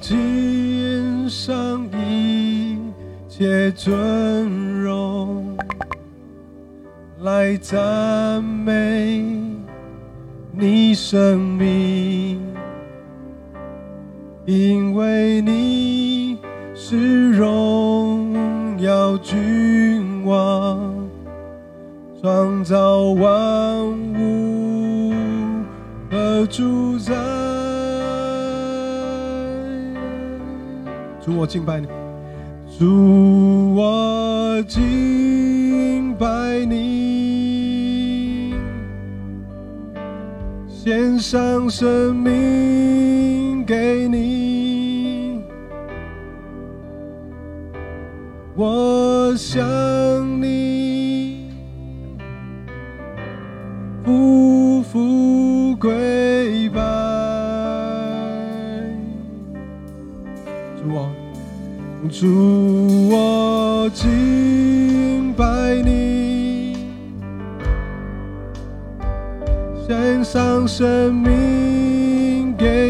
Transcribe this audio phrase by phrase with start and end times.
[0.00, 2.78] 我肩上一
[3.28, 5.54] 切尊荣，
[7.20, 9.22] 来赞美
[10.52, 12.40] 你生命，
[14.46, 16.38] 因为你
[16.74, 20.94] 是荣耀君王，
[22.22, 23.99] 创造万
[31.40, 31.86] 我敬拜你。
[32.78, 36.26] 主，我敬拜
[36.66, 38.54] 你，
[40.68, 45.40] 献上生命给你。
[48.54, 49.62] 我想
[50.42, 50.89] 你
[62.10, 65.44] 主，我敬拜
[65.84, 66.76] 你，
[69.86, 72.89] 献上生命给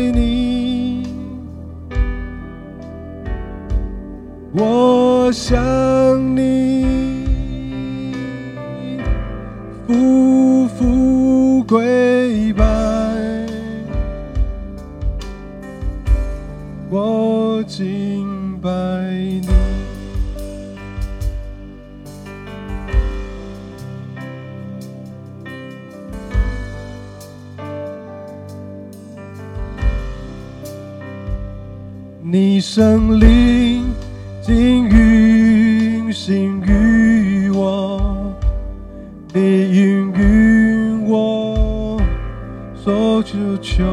[43.23, 43.85] 所求。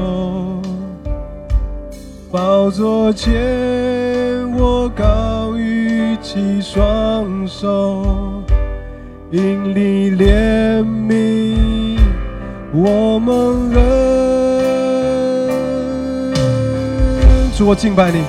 [2.32, 3.34] 宝座前，
[4.54, 8.44] 我高举起双手，
[9.32, 11.98] 因你怜悯
[12.74, 13.82] 我们人。
[17.56, 18.24] 主，我敬拜你，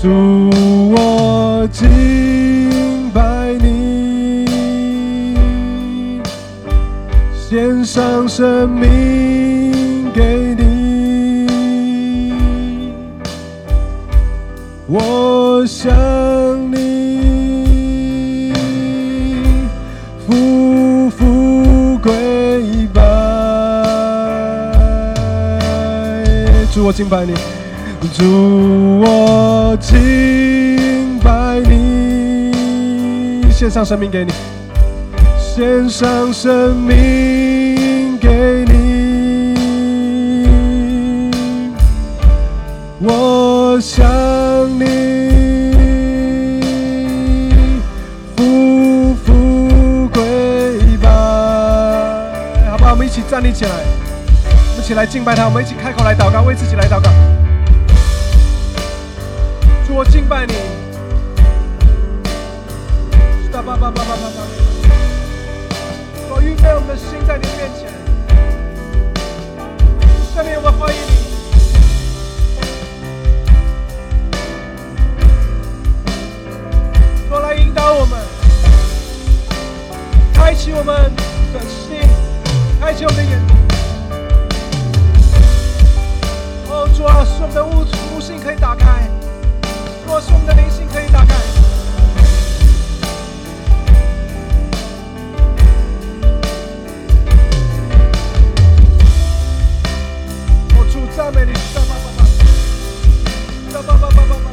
[0.00, 0.08] 主，
[0.94, 4.46] 我敬拜你，
[7.34, 9.29] 献上生命
[10.20, 11.46] 给你。
[14.86, 15.90] 我想
[16.70, 18.52] 你
[20.28, 22.12] 匍匐跪
[22.92, 23.00] 拜，
[26.74, 27.32] 祝我敬拜你，
[28.12, 32.52] 祝我敬拜你，
[33.50, 34.32] 献上生命给你，
[35.38, 37.39] 献上生命
[43.02, 44.06] 我向
[44.78, 44.84] 你
[48.36, 50.22] 匍匐跪
[51.00, 51.08] 拜，
[52.68, 52.90] 好不好？
[52.90, 57.10] 我们一起站立起来，我们一起来敬拜他，我们一起开口来祷告，为自己来祷告。
[59.86, 60.52] 主，我敬拜你。
[63.50, 64.42] 哒吧吧吧吧吧吧。
[66.28, 67.46] 我预备我们的心在你。
[67.56, 67.88] 面前，
[70.34, 71.00] 下面，我们欢迎
[77.90, 77.96] 你。
[77.96, 78.20] 多来引导我们，
[80.32, 81.12] 开启我们
[81.52, 81.98] 的心，
[82.80, 83.40] 开启我们的眼。
[86.68, 87.84] 哦，主啊，使我们的悟
[88.14, 89.10] 悟性可以打开，
[90.06, 91.34] 主啊，使我们的灵性可以打开。
[100.76, 102.24] 哦，主赞美你，赞吧吧吧，
[103.72, 104.49] 赞吧吧吧吧吧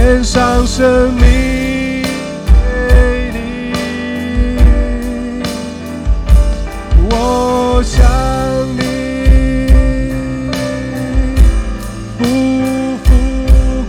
[0.00, 2.02] 献上生命
[2.46, 2.52] 给
[3.34, 3.70] 你，
[7.10, 8.00] 我想
[8.78, 8.82] 你
[12.18, 12.24] 匍
[13.04, 13.12] 匐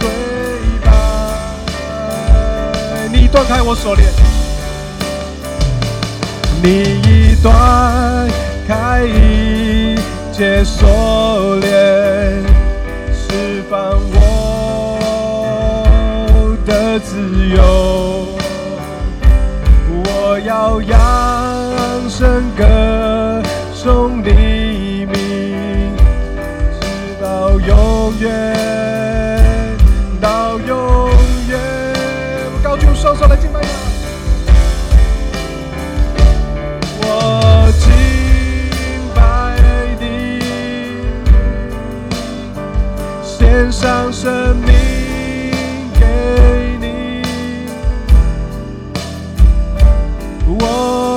[0.01, 0.03] 跪
[0.83, 0.89] 拜。
[3.13, 4.11] 你断开我锁链，
[6.61, 8.27] 你已断
[8.67, 9.95] 开一
[10.33, 12.43] 切锁链，
[17.55, 18.27] 由。
[20.03, 22.90] 我要扬声歌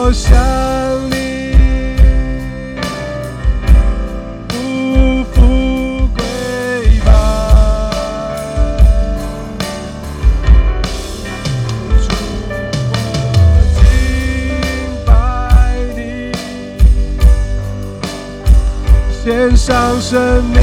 [0.07, 0.31] 我想
[1.09, 1.15] 你
[4.49, 6.21] 匍匐跪
[7.03, 7.09] 拜。
[12.03, 12.07] 主，
[12.93, 12.93] 我
[13.81, 13.83] 敬
[15.07, 15.09] 拜
[15.97, 15.99] 你，
[19.25, 20.61] 献上生命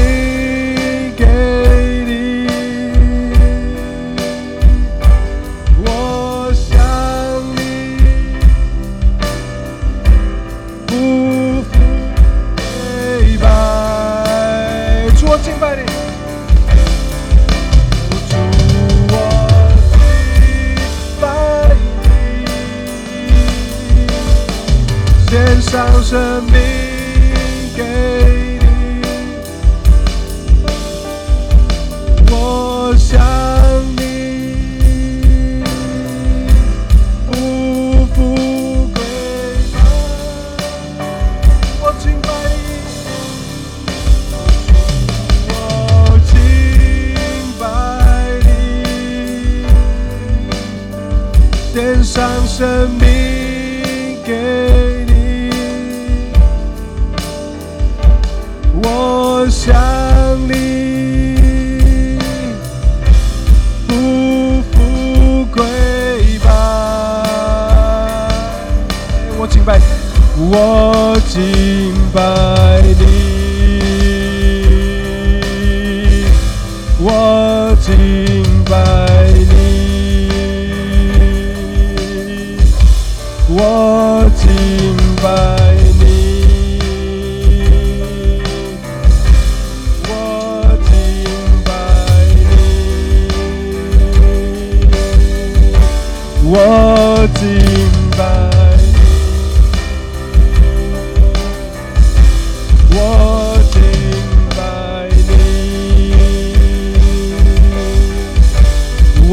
[52.62, 53.21] 生命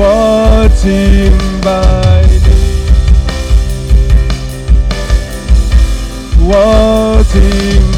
[0.02, 1.30] 我敬
[1.60, 1.70] 拜
[2.32, 2.40] 你，
[6.40, 7.42] 我敬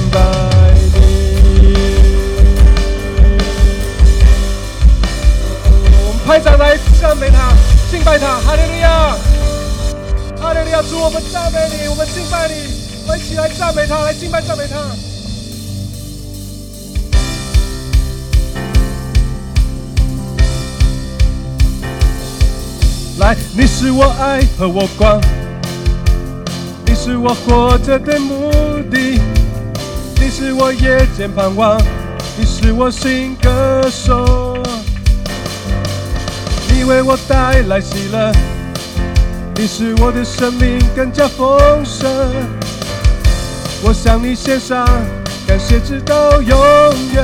[0.10, 0.20] 拜
[0.96, 0.98] 你。
[5.94, 7.54] 我们拍掌来赞美他，
[7.92, 9.16] 敬拜他，哈利路亚，
[10.42, 10.82] 哈利路亚！
[10.82, 12.56] 主，我们赞美你，我们敬拜你，
[13.04, 15.11] 我们一起来赞美他，来敬拜赞美他。
[23.22, 25.22] 来，你是我爱和我光，
[26.88, 28.50] 你是我活着的目
[28.90, 29.22] 的，
[30.20, 31.80] 你是我夜间盼望，
[32.36, 34.58] 你是我心歌手。
[36.68, 38.32] 你为我带来喜乐，
[39.56, 42.10] 你使我的生命更加丰盛。
[43.84, 44.84] 我向你献上
[45.46, 46.60] 感谢，直到永
[47.14, 47.24] 远。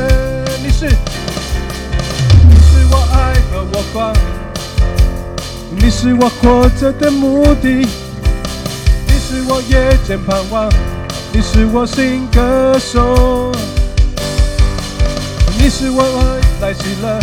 [0.61, 4.13] 你是，你是我爱和我光。
[5.69, 10.69] 你是我活着的目的，你是我夜间盼望，
[11.33, 13.51] 你是我心歌手，
[15.59, 17.19] 你是我爱来喜乐，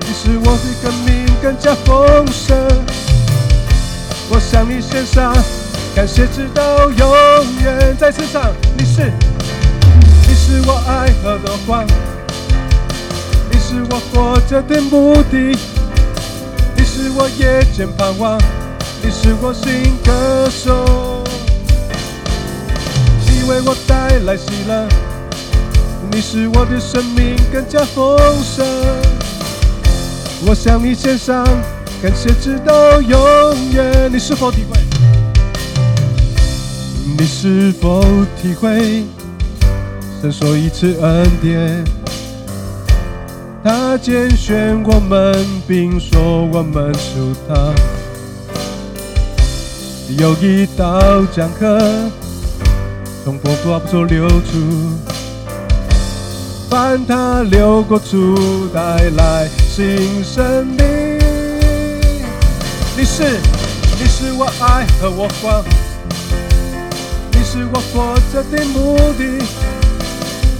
[0.00, 2.56] 你是我的生命更加丰盛。
[4.28, 5.34] 我向你献上
[5.94, 7.08] 感谢，直到永
[7.62, 7.96] 远。
[7.98, 9.12] 再次唱，你是，
[10.28, 11.84] 你是我爱和的光，
[13.50, 15.75] 你是我活着的目的。
[16.98, 18.38] 你是我夜间盼望，
[19.02, 21.22] 你是我心歌颂。
[23.26, 24.88] 你为我带来喜乐，
[26.10, 28.66] 你使我的生命更加丰盛。
[30.46, 31.44] 我向你献上
[32.02, 34.10] 感谢，直到永远。
[34.10, 34.80] 你是否体会？
[37.18, 38.02] 你是否
[38.40, 39.04] 体会？
[40.22, 41.84] 神说一次恩典，
[43.66, 47.74] 他拣选我们，并说我们属他。
[50.16, 51.76] 有一道江河
[53.24, 54.96] 从波波不流出。
[56.70, 61.18] 凡他流过处，带来新生命。
[62.96, 63.24] 你是，
[63.98, 65.64] 你是我爱和我光，
[67.32, 69.24] 你是我活着的目的，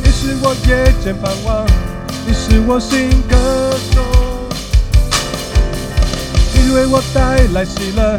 [0.02, 1.64] 你是我夜间盼望，
[2.26, 3.36] 你是我心歌
[3.92, 4.02] 颂。
[6.54, 8.16] 你为我带来喜乐，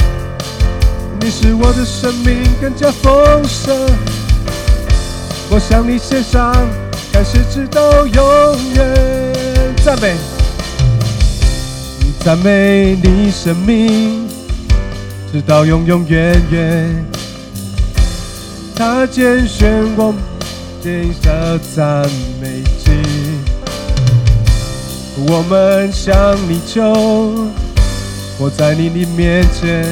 [1.19, 3.75] 你使我的生命更加丰盛。
[5.49, 6.55] 我向你献上。
[7.11, 10.15] 感谢直到永远，赞美，
[12.23, 14.27] 赞美你生命，
[15.31, 17.05] 直到永永远远。
[18.75, 20.13] 他拣选我，
[20.83, 22.07] 献上赞
[22.39, 22.61] 美，
[25.25, 26.13] 我们向
[26.47, 26.93] 你求，
[28.37, 29.83] 活在你的面前，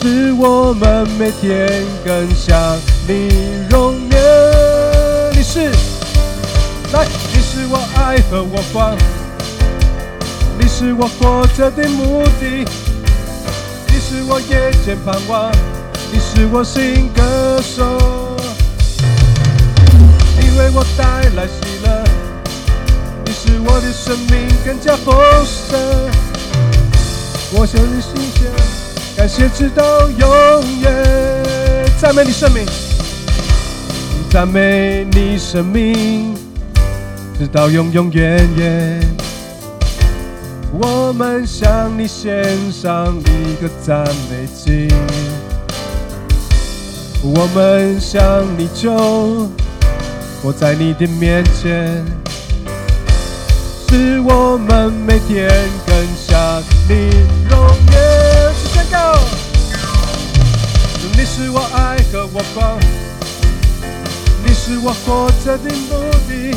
[0.00, 3.28] 使我们每天更像你
[3.68, 5.34] 容颜。
[5.46, 5.60] 是，
[6.92, 8.96] 来，你是我爱和我光，
[10.58, 12.64] 你是我活着的目的，
[13.88, 15.52] 你是我夜间盼望，
[16.10, 17.84] 你是我心歌手，
[20.40, 21.04] 你为我带
[21.36, 21.46] 来，
[23.54, 25.78] 使我的生命更加丰盛，
[27.52, 28.50] 我向你心献
[29.16, 32.66] 感谢，直到永远，赞美你生命。
[34.28, 36.34] 赞美你生命，
[37.38, 39.00] 直到永永远远。
[40.72, 44.92] 我们向你献上一个赞美祭，
[47.22, 48.20] 我们向
[48.58, 49.48] 你求，
[50.42, 52.04] 我在你的面前，
[53.94, 55.48] 使我们每天
[55.86, 57.10] 更像你
[57.48, 58.52] 容颜。
[58.72, 59.16] 宣告，
[61.16, 62.76] 你是我爱和我光。
[64.66, 66.56] 是我活着的目的，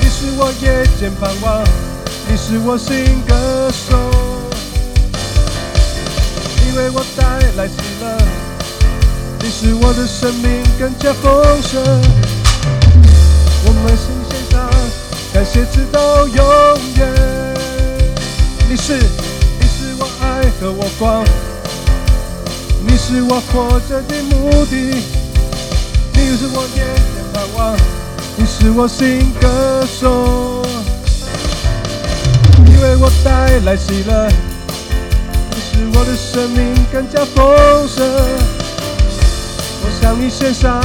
[0.00, 1.62] 你是我夜间盼望，
[2.26, 3.98] 你是我心歌颂，
[6.64, 7.22] 你为我带
[7.56, 8.16] 来喜乐，
[9.42, 11.78] 你使我的生命更加丰盛。
[13.66, 14.70] 我们心献上
[15.32, 16.36] 感谢，直到永
[16.96, 17.08] 远。
[18.68, 21.24] 你是，你是我爱和我光，
[22.86, 25.02] 你是我活着的目的。
[26.12, 27.76] 你是我眼前盼望，
[28.36, 30.62] 你是我心歌颂。
[32.64, 34.28] 你为我带来喜乐，
[35.50, 38.04] 你使我的生命更加丰盛。
[39.80, 40.80] 我向你献上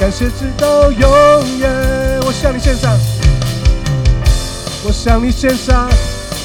[0.00, 1.70] 感谢，直到永远。
[2.26, 2.98] 我向你献上，
[4.86, 5.88] 我向你献上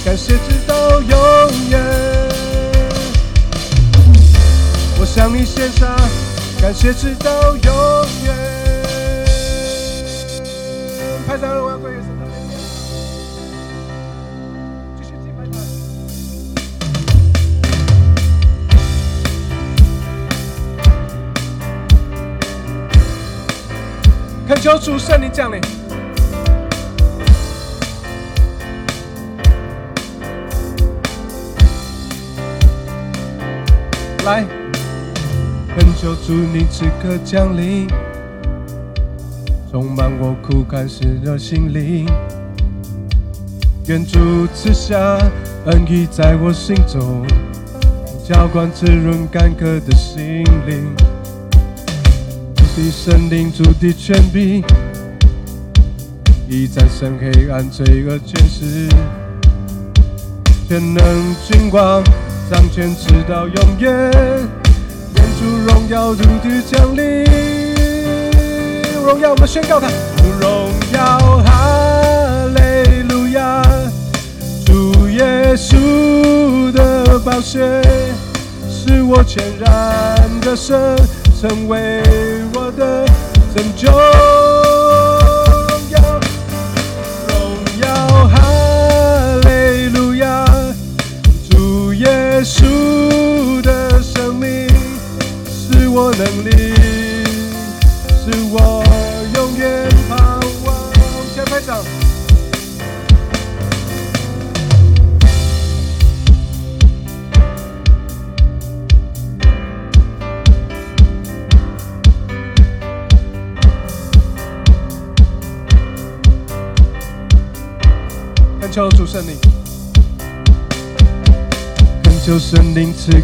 [0.05, 1.09] 感谢，直到永
[1.69, 1.79] 远。
[4.97, 5.93] 我向你献上。
[6.61, 8.35] 感谢直到永远。
[11.25, 11.99] 拍掌了，我要跪下。
[14.97, 15.55] 继续敬拜他。
[24.47, 25.78] 恳求主圣灵降临。
[34.29, 34.45] 来。
[35.75, 37.87] 恳求主，你此刻降临，
[39.71, 42.07] 充满我枯干湿热心灵。
[43.87, 45.17] 愿主赐下
[45.65, 47.25] 恩雨在我心中，
[48.23, 50.95] 浇灌滋润干渴的心灵。
[52.55, 54.63] 主的圣灵，主的权柄，
[56.47, 58.87] 已战胜黑暗罪恶权势，
[60.67, 62.03] 全能君王
[62.49, 64.11] 掌权直到永远。
[65.39, 67.23] 主荣耀如地降临，
[69.05, 69.87] 荣耀我们宣告他，
[70.39, 73.61] 荣耀哈利路亚，
[74.65, 77.81] 主耶稣的宝血
[78.67, 80.97] 使我全然的神，
[81.39, 82.03] 成为
[82.55, 83.05] 我的
[83.55, 83.89] 拯救。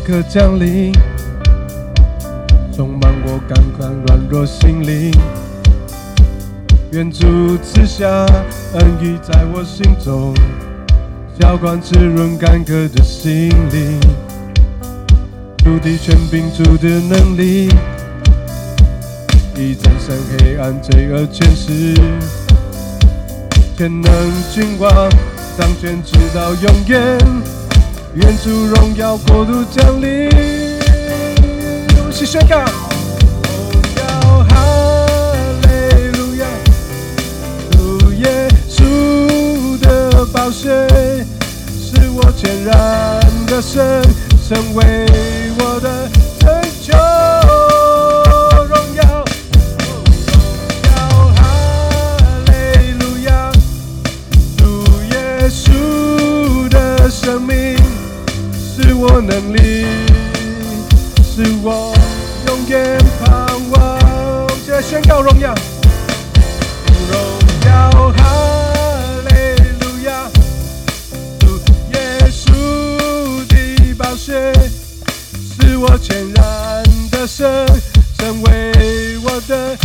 [0.05, 0.93] 刻降临，
[2.71, 5.11] 充满我刚刚软弱心灵。
[6.91, 8.07] 愿主赐下
[8.75, 10.31] 恩雨在我心中，
[11.39, 13.99] 浇灌滋润干渴的心灵。
[15.57, 17.69] 主的权柄，主的能力，
[19.55, 21.95] 已战胜黑暗罪恶权势，
[23.75, 24.11] 全能
[24.53, 25.09] 君王
[25.57, 27.64] 掌权直到永远。
[28.15, 30.29] 愿主荣耀国度降临，
[31.97, 32.63] 用心宣告。
[40.33, 40.67] 宝血
[41.79, 44.01] 是我全然的神，
[44.47, 45.07] 成为
[45.57, 46.09] 我的
[59.07, 59.85] 我能力，
[61.23, 61.93] 是我
[62.47, 63.99] 永远盼望。
[64.65, 65.53] 现在宣告荣耀，
[67.11, 67.19] 荣
[67.67, 68.33] 耀，哈。
[74.27, 77.65] 是我全然的神，
[78.17, 79.77] 成为我的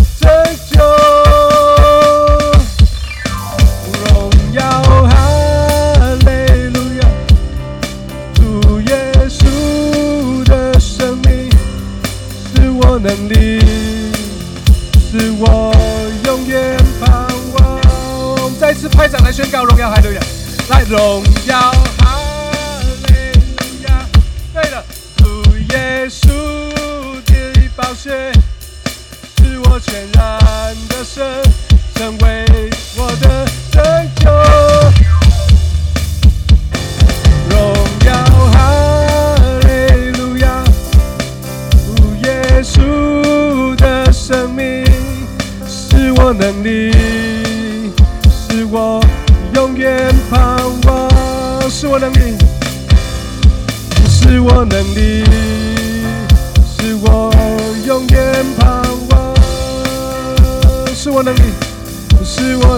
[19.11, 20.20] 上来宣告荣耀哈利路亚，
[20.68, 21.89] 来荣耀。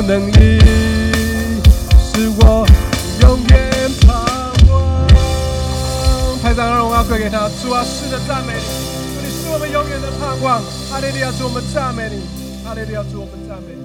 [0.07, 0.59] 能力，
[1.99, 2.67] 是我
[3.21, 4.11] 永远盼
[4.69, 5.07] 望。
[6.43, 7.49] 拍张，荣耀归给他。
[7.63, 8.61] 主啊，是的赞美你，
[9.23, 10.61] 你是我们永远的盼望。
[10.91, 12.23] 哈利路亚，主我们赞美你。
[12.65, 13.82] 哈利路亚，主我们赞美你。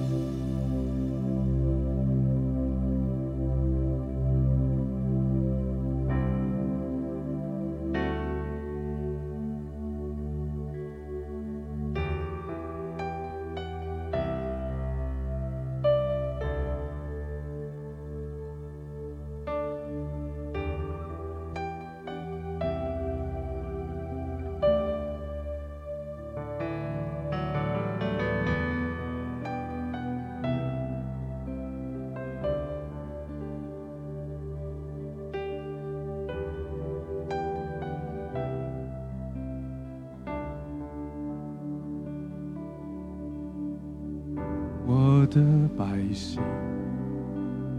[45.37, 46.41] 的百姓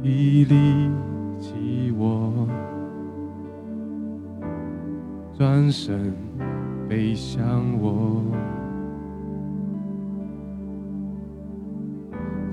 [0.00, 0.54] 已离
[1.40, 2.46] 弃我，
[5.36, 6.14] 转身
[6.88, 7.44] 背向
[7.80, 8.22] 我。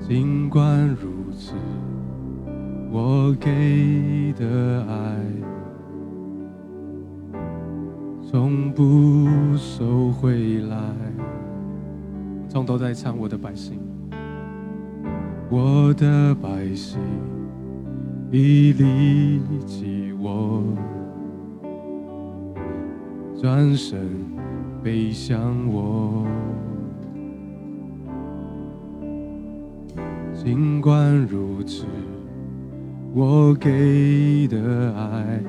[0.00, 1.54] 尽管如此，
[2.90, 5.16] 我给的爱
[8.28, 10.76] 从不收回来。
[12.48, 13.78] 从头再唱我的百姓。
[15.48, 16.98] 我的百姓
[18.32, 20.62] 已离弃我，
[23.40, 24.10] 转身
[24.82, 26.26] 背向我。
[30.34, 31.86] 尽管如此，
[33.14, 35.40] 我给的爱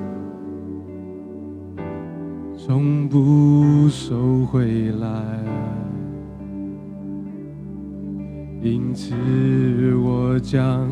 [2.56, 5.87] 从不收回来。
[8.70, 9.14] 因此，
[9.96, 10.86] 我将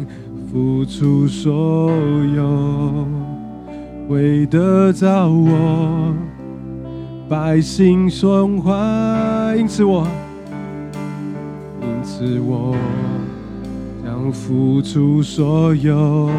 [0.51, 1.91] 付出所
[2.35, 3.07] 有，
[4.09, 6.15] 为得到我
[7.29, 9.55] 百姓 son 怀。
[9.59, 10.09] 因此，我
[11.83, 12.75] 因此我
[14.03, 16.31] 将付出所有，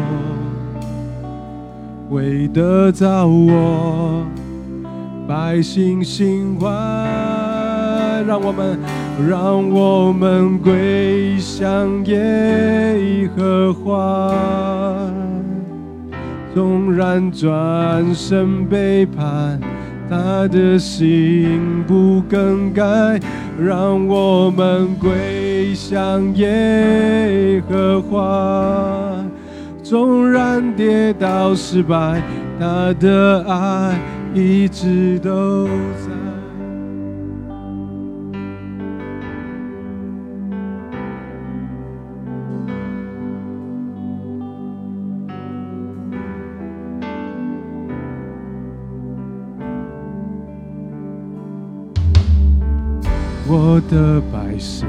[2.10, 4.26] 为得到我
[5.28, 6.66] 百姓心怀。
[8.26, 9.07] 让我们。
[9.26, 14.32] 让我们归向耶和华，
[16.54, 19.58] 纵然转身背叛，
[20.08, 22.84] 他的心不更改，
[23.60, 29.24] 让我们归向耶和华。
[29.82, 32.22] 纵然跌倒失败，
[32.60, 33.98] 他的爱
[34.32, 36.27] 一直都在。
[53.50, 54.86] 我的百姓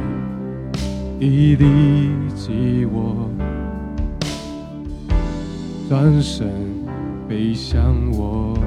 [1.17, 3.29] 已离弃我，
[5.87, 6.51] 转身
[7.25, 8.59] 背向我。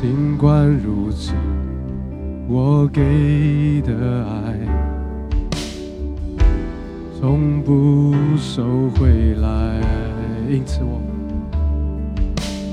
[0.00, 1.32] 尽管如此，
[2.46, 4.56] 我给的爱
[7.18, 9.80] 从不收回来。
[10.48, 11.02] 因此我，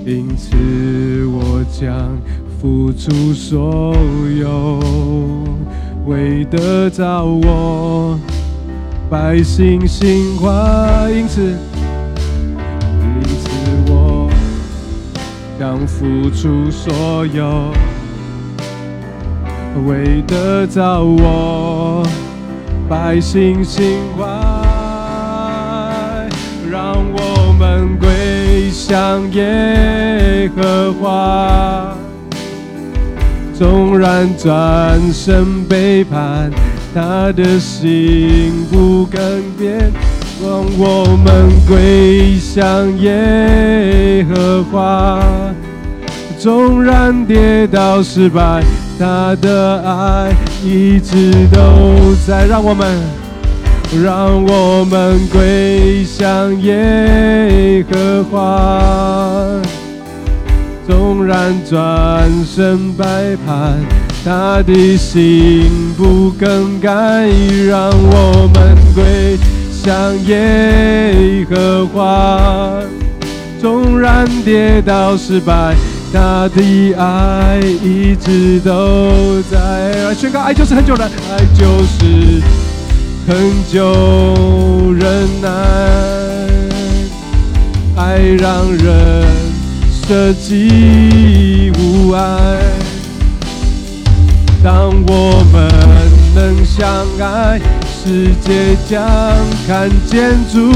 [0.05, 2.15] 因此我将。
[2.61, 3.95] 付出所
[4.39, 4.79] 有，
[6.05, 8.19] 为得着我
[9.09, 13.49] 百姓心怀，因此，因此
[13.87, 14.29] 我
[15.59, 17.73] 将付出所有，
[19.87, 22.03] 为得着我
[22.87, 24.23] 百姓心怀，
[26.69, 31.90] 让我们归向耶和华。
[33.61, 36.49] 纵然转身背叛，
[36.95, 39.19] 他的心不改
[39.55, 39.91] 变。
[40.43, 42.65] 让我们归向
[42.97, 45.23] 耶和华。
[46.39, 48.63] 纵然跌倒失败，
[48.97, 52.47] 他的爱一直都在。
[52.47, 52.97] 让我们，
[54.03, 59.61] 让我们归向耶和华。
[60.91, 63.05] 纵然转身背
[63.45, 63.79] 叛，
[64.25, 66.89] 他的心不更改，
[67.65, 69.37] 让我们归
[69.71, 72.81] 向耶和华。
[73.61, 75.73] 纵然跌倒失败，
[76.11, 80.13] 他的爱一直都在。
[80.13, 82.41] 宣告：爱就是很久的，爱就是
[83.25, 85.49] 很久忍耐，
[87.95, 89.40] 爱让人。
[90.11, 92.21] 设计无爱，
[94.61, 95.71] 当我们
[96.35, 96.85] 能相
[97.17, 99.01] 爱，世界将
[99.65, 100.69] 看见主，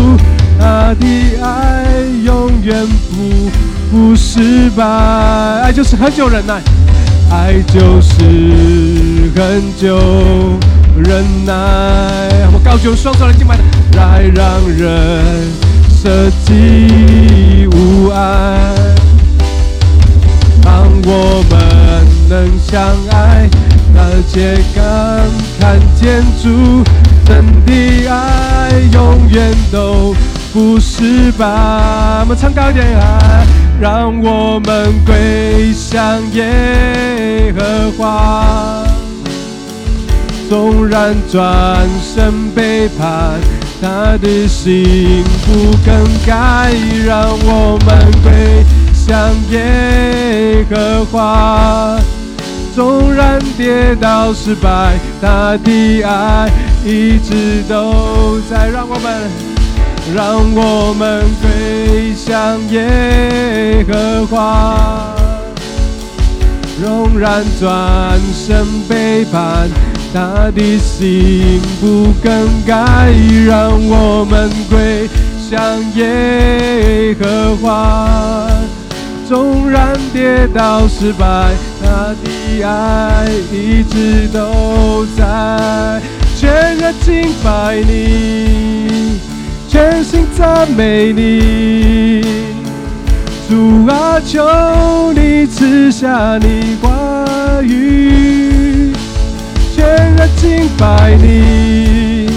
[0.58, 1.06] 他的
[1.44, 1.86] 爱
[2.24, 3.52] 永远不
[3.92, 4.86] 不失败。
[4.86, 6.62] 爱就是很久忍耐，
[7.30, 8.24] 爱就是
[9.36, 9.98] 很久
[10.96, 11.54] 忍耐。
[12.54, 13.64] 我高举双手来敬拜的，
[13.98, 15.52] 来让人
[15.90, 18.85] 舍己无爱。
[21.08, 21.56] 我们
[22.28, 23.48] 能相爱，
[23.96, 24.84] 而且敢
[25.60, 26.84] 看见主
[27.24, 30.16] 真的爱，永远都
[30.52, 31.46] 不失败。
[31.46, 33.46] 我们唱高点啊！
[33.80, 38.84] 让我们归向耶和华，
[40.50, 43.40] 纵然转身背叛，
[43.80, 46.74] 他的心不更改。
[47.06, 48.66] 让我们归。
[49.08, 51.96] 向耶和华，
[52.74, 56.50] 纵然跌倒失败，他的爱
[56.84, 58.68] 一直都在。
[58.68, 59.30] 让我们，
[60.16, 65.14] 让我们归向耶和华，
[66.82, 69.70] 纵然转身背叛，
[70.12, 72.32] 他的心不更
[72.66, 73.14] 改。
[73.46, 75.08] 让我们归
[75.48, 75.62] 向
[75.94, 78.50] 耶和华。
[79.28, 86.00] 纵然跌倒失败，他的爱一直都在。
[86.38, 89.20] 全然敬拜你，
[89.68, 92.22] 全心赞美你。
[93.50, 98.94] 主啊，求你赐下你话语。
[99.76, 102.30] 全然敬拜你，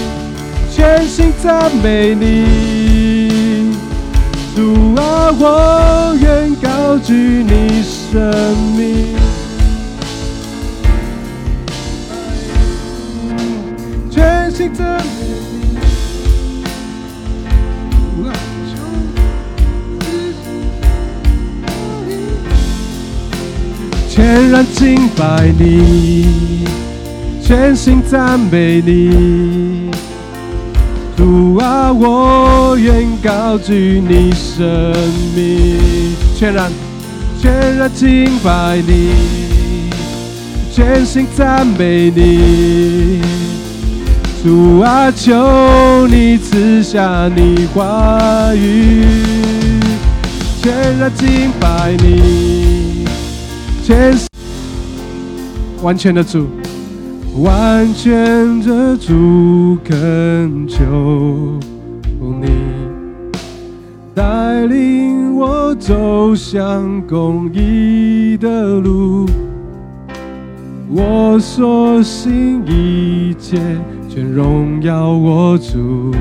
[0.71, 3.75] 全心赞美你。
[4.55, 6.08] 主啊，我
[6.89, 8.19] 高举你生
[8.75, 9.15] 命，
[14.09, 15.05] 全心赞美
[24.09, 26.65] 全然敬拜你，
[27.43, 29.91] 全心赞美你。
[31.15, 34.65] 主啊，我愿高举你生
[35.35, 35.77] 命，
[36.39, 36.71] 全然
[37.41, 39.09] 全然敬拜你，
[40.71, 43.19] 全心赞美你。
[44.41, 49.03] 主啊，求你赐下你话语，
[50.61, 53.05] 全然敬拜你，
[53.83, 54.17] 全
[55.81, 56.47] 完全的主。
[57.41, 61.59] 完全的主恳求
[62.41, 62.47] 你
[64.15, 69.25] 带领我走向公义的路，
[70.93, 73.57] 我所信一切
[74.09, 76.11] 全荣耀我主，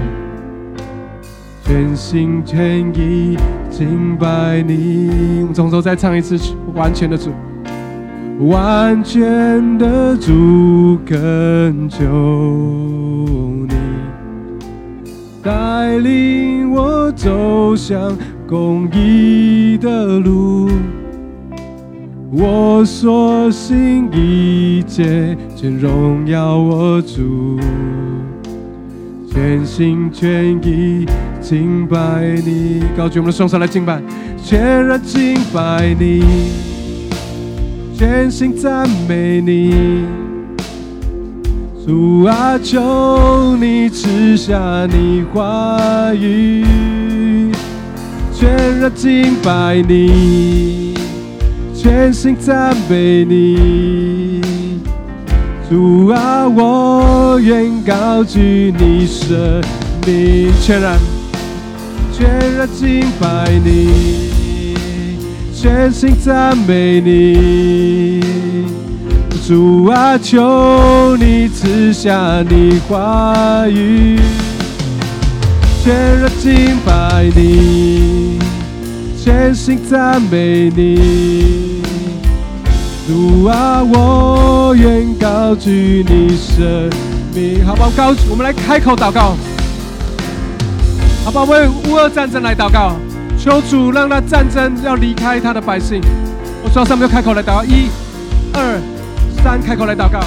[1.65, 3.37] 全心全意
[3.69, 5.41] 敬拜你。
[5.41, 6.39] 我们从头再唱一次，
[6.73, 7.33] 完全的主。
[8.47, 12.05] 完全的主恳求
[13.67, 13.75] 你，
[15.43, 18.17] 带领我走向
[18.49, 20.71] 公义的路。
[22.31, 27.59] 我所信一切全荣耀我主，
[29.31, 31.05] 全心全意
[31.43, 31.97] 敬拜
[32.45, 32.83] 你。
[32.97, 34.01] 高举我们的双手来敬拜，
[34.43, 36.23] 全然敬拜你。
[37.95, 40.05] 全心赞美你，
[41.85, 46.65] 主啊，求你赐下你话语，
[48.39, 50.95] 全然敬拜你，
[51.75, 54.41] 全心赞美你，
[55.69, 59.61] 主啊，我愿高举你生
[60.07, 60.97] 命，全然
[62.13, 64.29] 全然敬拜你。
[65.53, 68.21] 全心赞美你，
[69.45, 74.21] 主啊，求你赐下你话语，
[75.83, 78.18] 全然敬拜你，
[79.29, 81.83] 全心赞美你，
[83.07, 86.89] 主啊，我愿高举你生
[87.35, 87.63] 命。
[87.63, 89.37] 好吧，高，我们来开口祷告，
[91.27, 92.97] 好吧，为乌俄战争来祷告。
[93.39, 96.01] 求主让那战争要离开他的百姓。
[96.65, 97.91] 我说上面开口来祷告，一、
[98.55, 98.81] 二、
[99.45, 100.21] 三，开口来祷告。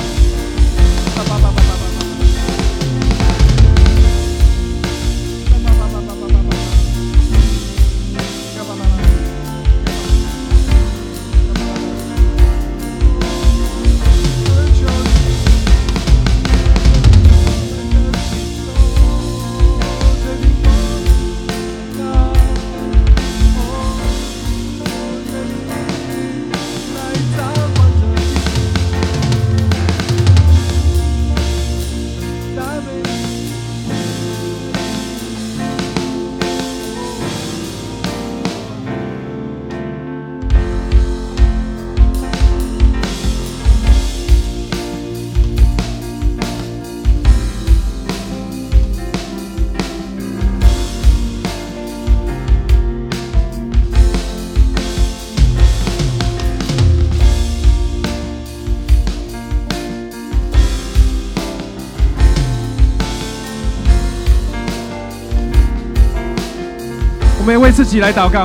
[67.72, 68.44] 自己来祷告。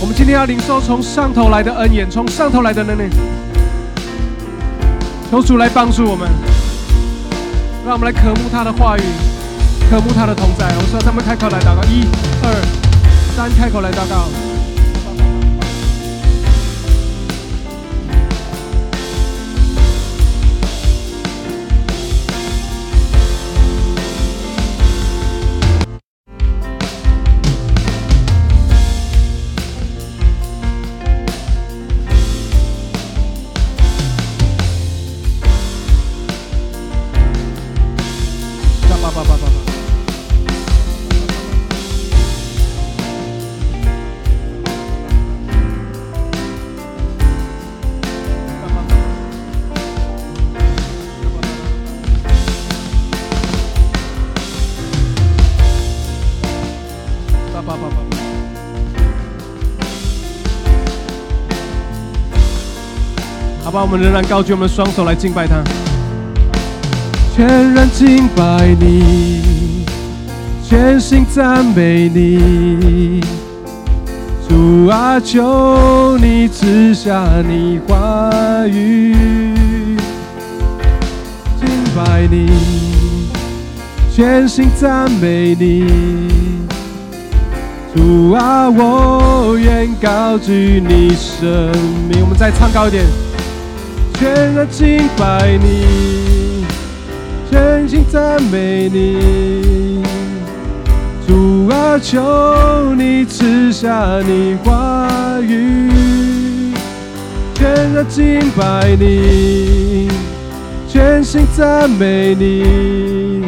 [0.00, 3.10] 我们今天要领受从上头来的恩典，从上头来的能力。
[5.30, 6.30] 求主来帮助我们，
[7.84, 9.02] 让我们来渴慕他的话语，
[9.90, 10.66] 渴慕他的同在。
[10.76, 12.06] 我说，他们开口来祷告，一、
[12.44, 12.54] 二、
[13.34, 14.53] 三，开口来祷告。
[63.82, 65.62] 我们仍然高举我们的双手来敬拜他，
[67.34, 69.84] 全然敬拜你，
[70.62, 73.20] 全心赞美你，
[74.48, 78.30] 主啊，求你赐下你话
[78.66, 79.14] 语，
[81.60, 82.48] 敬拜你，
[84.14, 85.86] 全心赞美你。
[87.94, 91.48] 主啊，我愿高举你生
[92.08, 92.20] 命。
[92.22, 93.04] 我们再唱高一点，
[94.14, 96.64] 全然敬拜你，
[97.50, 100.02] 全心赞美你。
[101.26, 105.08] 主啊，求你赐下你话
[105.40, 106.72] 语，
[107.54, 110.08] 全然敬拜你，
[110.88, 113.42] 全心赞美你。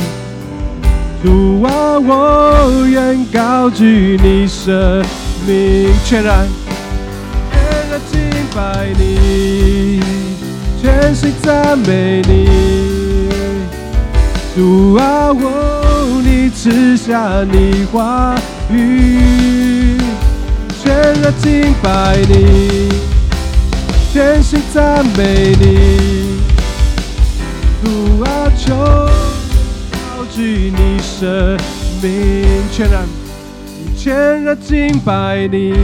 [1.23, 5.03] 主啊，我愿高举你生
[5.47, 6.47] 命，全然
[7.51, 8.21] 全然敬
[8.55, 10.01] 拜你，
[10.87, 12.49] 全心赞美你。
[14.55, 18.37] 主啊，我你赐下你话
[18.71, 19.99] 语，
[20.81, 22.89] 全然敬拜你，
[24.13, 26.39] 全心赞美你。
[27.83, 31.59] 主啊，求高举你生
[32.01, 33.05] 命，全然
[33.97, 35.75] 全然敬拜你，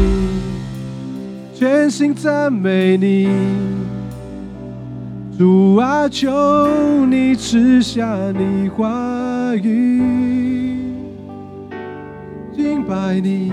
[1.59, 3.29] 全心赞美你。
[5.43, 6.31] 主啊，求
[7.07, 10.85] 你赐下你话语，
[12.55, 13.53] 敬拜你，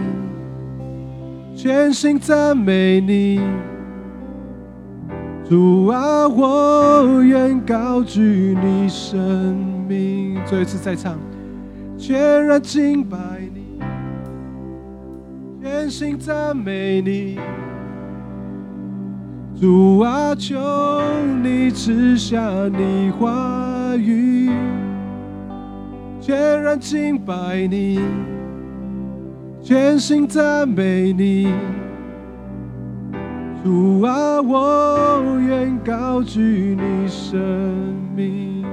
[1.55, 3.41] 全心赞美你。
[5.49, 10.39] 主啊，我愿高举你生命。
[10.45, 11.17] 最后一次再唱，
[11.97, 13.17] 全然敬拜
[13.51, 13.79] 你，
[15.59, 17.39] 全心赞美你。
[19.59, 20.55] 主啊，求
[21.43, 24.49] 你赐下你话语，
[26.21, 27.99] 全然敬拜你，
[29.61, 31.49] 全心赞美你。
[33.61, 37.37] 主啊，我愿高举你生
[38.15, 38.63] 命。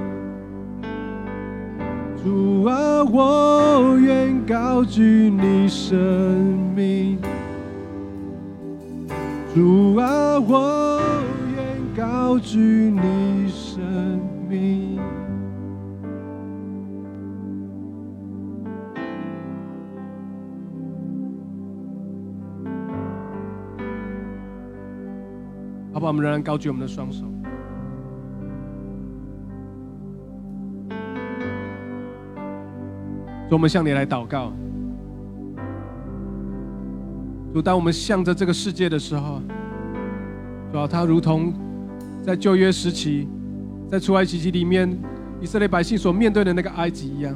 [2.23, 5.97] 主啊，我愿高举你生
[6.73, 7.17] 命。
[9.57, 11.01] 主啊，我
[11.55, 11.65] 愿
[11.95, 13.81] 高举你生
[14.47, 14.99] 命。
[25.91, 26.09] 好不好？
[26.09, 27.25] 我们仍然高举我们的双手。
[33.49, 34.51] 主，我们向你来祷告。
[37.53, 39.41] 主，当我们向着这个世界的时候，
[40.71, 41.53] 主啊，它如同
[42.23, 43.27] 在旧约时期，
[43.89, 44.87] 在出埃及记里面，
[45.41, 47.33] 以色列百姓所面对的那个埃及一样。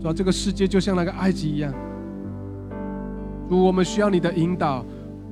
[0.00, 1.72] 主啊，这个世界就像那个埃及一样。
[3.48, 4.84] 主，我们需要你的引导，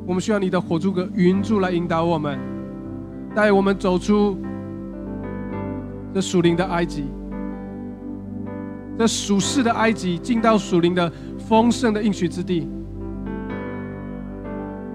[0.06, 2.38] 我们需要你的火柱跟云柱来引导我们，
[3.34, 4.38] 带我们走出
[6.12, 7.06] 这属灵的埃及，
[8.96, 12.68] 这属世的埃及，进到属灵的丰盛的应许之地。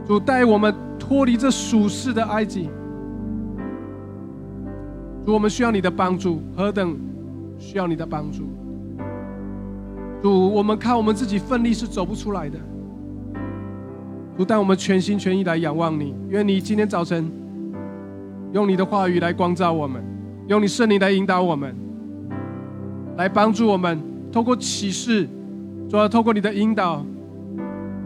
[0.09, 2.67] 主带我们脱离这属世的埃及。
[5.23, 6.97] 主，我们需要你的帮助，何等
[7.59, 8.45] 需要你的帮助！
[10.23, 12.57] 主，我们靠我们自己奋力是走不出来的。
[14.35, 17.31] 主，但我们全心全意来仰望你，愿你今天早晨
[18.51, 20.03] 用你的话语来光照我们，
[20.47, 21.75] 用你圣灵来引导我们，
[23.15, 25.29] 来帮助我们，透过启示，
[25.87, 27.05] 主要透过你的引导。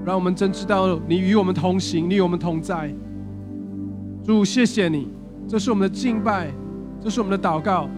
[0.06, 2.94] 让我们真知道你与我们同行，你与我们同在。
[4.26, 5.08] 主，谢谢你，
[5.48, 6.52] 这是我们的敬拜，
[7.02, 7.90] 这是我们的祷告，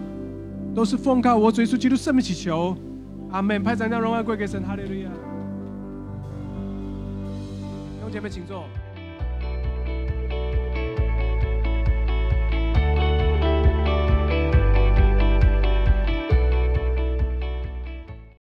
[0.74, 2.76] 都是奉靠我主耶稣基督圣名祈求。
[3.30, 3.62] 阿门。
[3.62, 5.10] 派长将荣耀归给神，哈利路亚。
[7.94, 8.64] 弟兄姐妹，请坐。